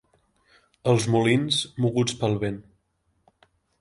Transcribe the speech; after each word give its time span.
Els 0.93 1.05
molins 1.15 1.59
moguts 1.85 2.17
pel 2.23 2.37
vent. 2.45 2.61